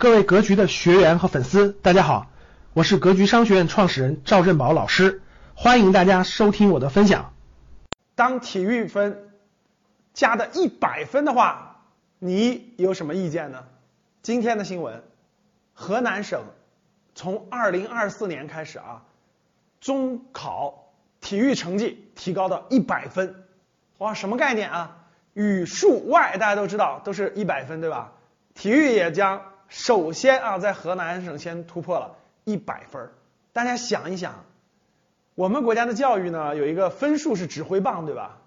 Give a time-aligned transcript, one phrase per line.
[0.00, 2.30] 各位格局的学员和粉丝，大家好，
[2.72, 5.22] 我是格局商学院创始人赵振宝老师，
[5.56, 7.32] 欢迎大家收听我的分享。
[8.14, 9.28] 当体育分
[10.14, 11.82] 加的一百分的话，
[12.20, 13.64] 你有什么意见呢？
[14.22, 15.02] 今天的新闻，
[15.74, 16.44] 河南省
[17.16, 19.02] 从二零二四年开始啊，
[19.80, 23.34] 中考体育成绩提高到一百分，
[23.98, 24.96] 哇，什么概念啊？
[25.34, 28.12] 语数外大家都知道都是一百分对吧？
[28.54, 29.42] 体育也将。
[29.68, 33.10] 首先啊，在河南省先突破了一百分
[33.52, 34.44] 大家想一想，
[35.34, 38.38] 我们国家的教育呢有一个分数是指挥棒，对吧？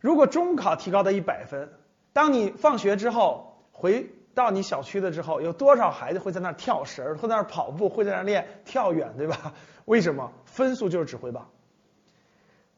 [0.00, 1.68] 如果中考提高到一百分，
[2.12, 9.52] 当你放学之后回到你小区的之后，有多少孩子会在那儿跳绳，会在那儿跑步，会在那儿练跳远，对吧？
[9.84, 10.32] 为什么？
[10.44, 11.48] 分数就是指挥棒。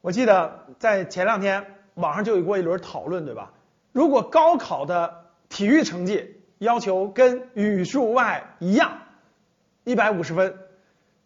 [0.01, 3.53] 我记得在前两天网上就有过一轮讨论，对吧？
[3.93, 8.99] 如果高考的体育成绩，要求跟语数外一样，
[9.83, 10.59] 一百五十分，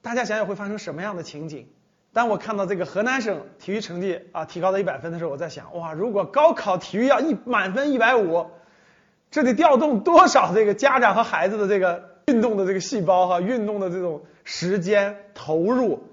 [0.01, 1.67] 大家想想会发生什么样的情景？
[2.12, 8.47] 当我看到这个河南省体育成绩啊提高到一百分的时候，我在想，哇，如果高考体育要一满分一百五，
[9.33, 16.05] 这得调动多少这个家长和孩子的这个运动的这个细胞哈，运动的这种时间投入。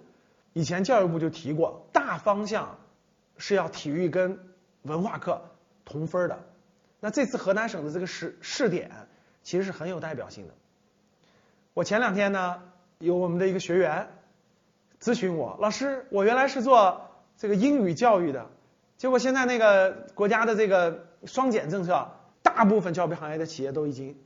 [0.54, 2.80] 以前教育部就提过，大方向
[3.38, 4.40] 是要体育跟
[4.82, 5.44] 文化课
[5.86, 6.40] 同分的。
[7.00, 8.90] 那这次河南省的这个试试点。
[9.44, 10.54] 其实是很有代表性的。
[11.74, 12.62] 我前两天呢，
[13.00, 14.10] 有我们的一个学员
[15.00, 18.50] 咨询我，老师，我原来是做这个英语教育的，
[18.98, 22.10] 结果现在那个国家的这个双减政策，
[22.42, 24.18] 大部分教培行业的企业都已经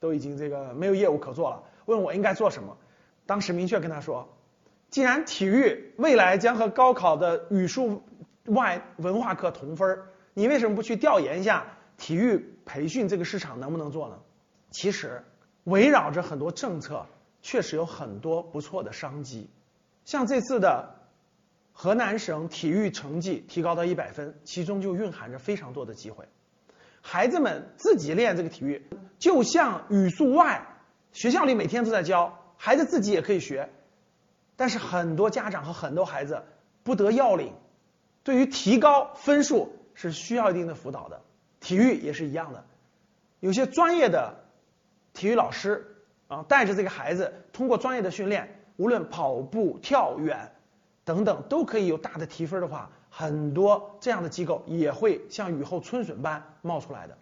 [0.00, 2.76] 都已经这个没有业务可做了，问我应该做什么。
[3.26, 4.28] 当时明确跟他说，
[4.90, 8.02] 既然体育未来将和高考的语数
[8.44, 9.98] 外文化课同分，
[10.32, 14.18] 你为什么不去调研一下体育培训这个市场能不能做呢？
[14.74, 15.22] 其实
[15.62, 17.06] 围绕着很多政策，
[17.42, 19.48] 确实有很多不错的商机。
[20.04, 20.96] 像这次的
[21.72, 26.26] 河南省体育成绩提高到一百分，其中就蕴含着非常多的机会。
[27.00, 28.84] 孩子们自己练这个体育，
[29.20, 30.66] 就像语数外，
[31.12, 33.70] 学校里每天都在教，孩子自己也可以学。
[34.56, 36.42] 但是很多家长和很多孩子
[36.82, 37.52] 不得要领，
[38.24, 41.22] 对于提高分数是需要一定的辅导的。
[41.60, 42.64] 体育也是一样的，
[43.38, 44.42] 有些专业的。
[45.24, 45.96] 体育老师
[46.28, 50.52] 啊，带着这个孩子，通过专业的训练，无论跑步、跳远
[51.02, 57.16] 等等，都可以有大的提分的话，很多这样的机构也会像雨后春笋般冒出来的。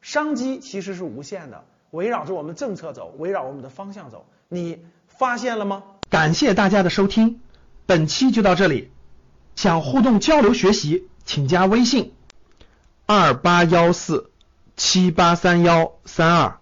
[0.00, 5.82] 商机其实是无限的，围绕着我们政策走，围绕我们的方向走，你发现了吗？
[6.08, 7.42] 感谢大家的收听，
[7.84, 8.90] 本期就到这里。
[9.54, 12.14] 想互动交流学习，请加微信
[13.04, 14.30] 二八幺四
[14.78, 16.61] 七八三幺三二。